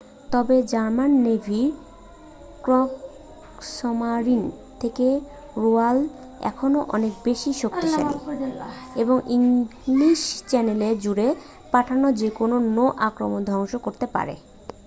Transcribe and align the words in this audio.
"তবে 0.29 0.55
জার্মান 0.63 1.11
নেভির 1.23 1.69
"ক্রেগসমারিন" 2.63 4.43
থেকে 4.79 5.07
রয়্যাল 5.57 5.97
এখনও 6.41 6.79
অনেক 6.91 7.13
বেশি 7.23 7.51
শক্তিশালী 7.53 8.17
এবং 8.95 9.17
ইংলিশ 9.37 10.19
চ্যানেল 10.47 10.81
জুড়ে 11.03 11.27
পাঠানো 11.71 12.07
যে 12.11 12.29
কোনও 12.31 12.57
নৌ 12.69 12.87
আক্রমণ 13.07 13.39
ধ্বংস 13.45 13.73
করতে 13.77 14.05
পারে। 14.07 14.35